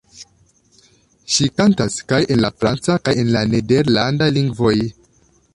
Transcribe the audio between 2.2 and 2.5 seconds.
en